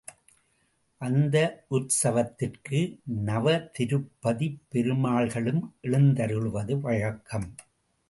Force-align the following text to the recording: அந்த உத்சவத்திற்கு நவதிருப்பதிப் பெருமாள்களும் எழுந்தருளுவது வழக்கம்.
அந்த 0.97 1.35
உத்சவத்திற்கு 1.71 2.99
நவதிருப்பதிப் 3.25 4.59
பெருமாள்களும் 4.71 5.61
எழுந்தருளுவது 5.83 6.79
வழக்கம். 6.79 7.55